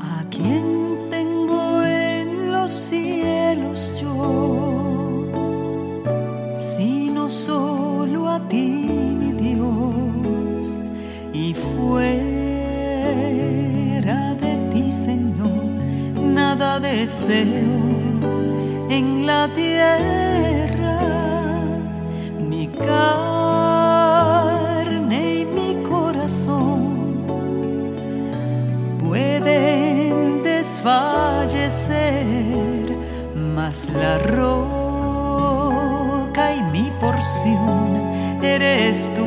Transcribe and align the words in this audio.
A 0.00 0.24
quien 0.28 0.64
tengo 1.08 1.82
en 1.84 2.50
los 2.50 2.72
cielos, 2.72 3.94
yo, 4.00 5.24
sino 6.76 7.28
solo 7.28 8.28
a 8.28 8.40
ti, 8.48 9.16
mi 9.20 9.30
Dios, 9.32 10.74
y 11.32 11.54
fuera 11.54 11.94
de 14.34 14.56
ti, 14.72 14.90
Señor. 14.90 15.70
Nada 16.20 16.80
deseo 16.80 17.78
en 18.88 19.26
la 19.26 19.48
tierra, 19.54 20.98
mi 22.48 22.66
cama. 22.66 23.39
Mas 33.54 33.86
la 33.94 34.18
roca 34.18 34.54
y 36.52 36.62
mi 36.72 36.90
porción 37.00 38.42
eres 38.42 39.08
tú 39.14 39.24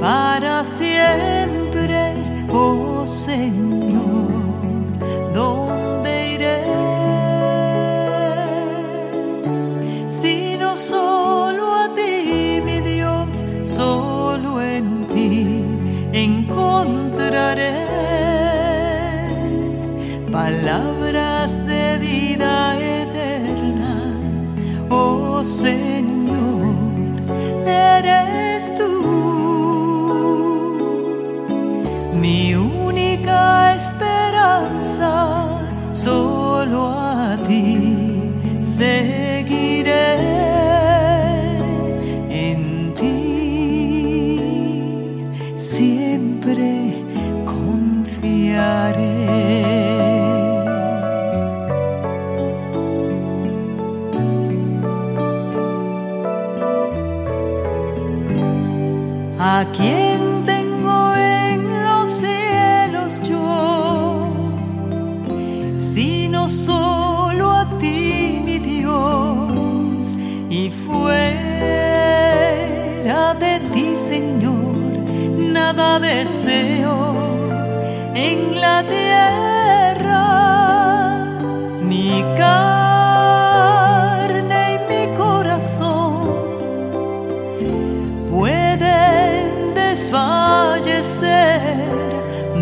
para 0.00 0.64
siempre, 0.64 2.12
oh 2.52 3.04
Señor. 3.04 4.30
¿Dónde 5.34 6.34
iré? 6.34 6.62
Sino 10.08 10.76
solo 10.76 11.74
a 11.74 11.92
ti, 11.96 12.62
mi 12.64 12.78
Dios, 12.80 13.44
solo 13.64 14.62
en 14.62 15.08
ti 15.08 15.64
encontraré 16.12 17.93
palabras 20.54 21.66
de 21.66 21.98
vida 21.98 22.76
eterna, 22.78 24.14
oh 24.88 25.44
Señor, 25.44 26.74
eres 27.66 28.43
¿A 59.38 59.66
quién 59.76 60.44
tengo 60.46 61.14
en 61.16 61.84
los 61.84 62.10
cielos 62.10 63.20
yo? 63.28 64.32
Sino 65.78 66.48
solo 66.48 67.50
a 67.50 67.68
ti, 67.80 68.40
mi 68.44 68.58
Dios, 68.58 70.08
y 70.48 70.70
fuera 70.86 71.34
de 73.34 73.60
ti, 73.72 73.96
Señor, 73.96 74.76
nada 75.36 75.98
deseo 75.98 77.14
en 78.14 78.60
la 78.60 78.82
tierra. 78.84 79.53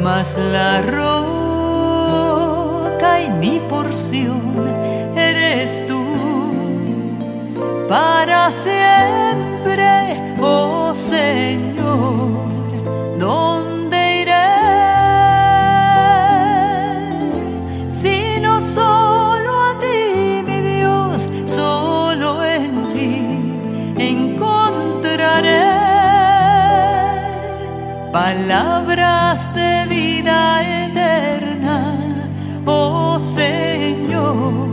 Mas 0.03 0.35
la 0.37 0.83
roca 0.83 1.21
y 3.21 3.31
mi 3.31 3.61
porción 3.71 4.43
eres 5.17 5.87
tú 5.87 6.03
para 7.89 8.51
siempre, 8.51 10.21
oh 10.41 10.93
Señor. 10.95 12.32
palabras 28.13 29.55
de 29.55 29.87
vida 29.89 30.85
eterna, 30.85 31.97
oh 32.67 33.19
Señor, 33.19 34.69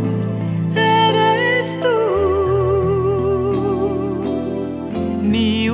eres 0.76 1.80
tú 1.82 1.90
mi 5.22 5.69